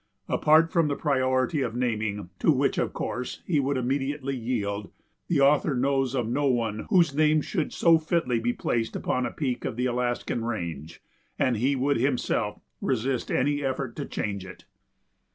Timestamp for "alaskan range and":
9.85-11.57